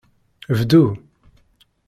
[0.49, 0.97] Bdu.